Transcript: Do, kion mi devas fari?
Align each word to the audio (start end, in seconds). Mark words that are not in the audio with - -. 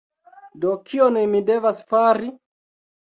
Do, 0.63 0.71
kion 0.87 1.21
mi 1.35 1.43
devas 1.53 1.85
fari? 1.95 2.33